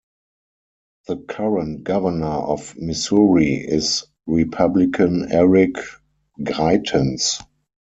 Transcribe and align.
The 1.07 1.17
current 1.17 1.83
governor 1.83 2.25
of 2.25 2.75
Missouri 2.75 3.53
is 3.57 4.03
Republican 4.25 5.31
Eric 5.31 5.75
Greitens. 6.39 7.39